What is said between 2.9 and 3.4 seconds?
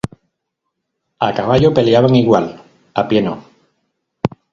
a pie no.